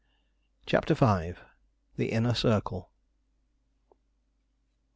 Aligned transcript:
CHAPTER 0.65 0.95
V. 0.95 1.35
THE 1.95 2.11
INNER 2.11 2.33
CIRCLE. 2.33 2.89